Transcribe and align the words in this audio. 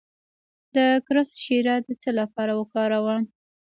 د 0.75 0.77
کرفس 1.07 1.31
شیره 1.45 1.75
د 1.85 1.89
څه 2.01 2.09
لپاره 2.19 2.51
وکاروم؟ 2.59 3.23